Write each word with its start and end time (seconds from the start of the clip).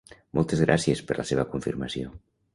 Moltes 0.37 0.63
gràcies 0.65 1.03
per 1.11 1.19
la 1.21 1.27
seva 1.33 1.47
confirmació. 1.53 2.17